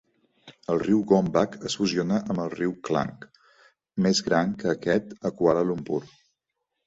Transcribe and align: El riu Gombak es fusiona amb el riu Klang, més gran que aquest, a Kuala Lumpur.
El 0.75 0.79
riu 0.83 1.01
Gombak 1.09 1.57
es 1.69 1.73
fusiona 1.81 2.17
amb 2.21 2.41
el 2.45 2.49
riu 2.53 2.73
Klang, 2.89 3.13
més 4.05 4.21
gran 4.29 4.55
que 4.63 4.71
aquest, 4.75 5.13
a 5.31 5.35
Kuala 5.43 5.67
Lumpur. 5.69 6.01